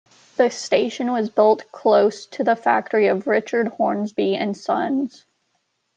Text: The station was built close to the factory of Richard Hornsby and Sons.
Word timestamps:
The 0.37 0.49
station 0.49 1.11
was 1.11 1.29
built 1.29 1.71
close 1.71 2.25
to 2.25 2.43
the 2.43 2.55
factory 2.55 3.05
of 3.05 3.27
Richard 3.27 3.67
Hornsby 3.67 4.33
and 4.33 4.57
Sons. 4.57 5.25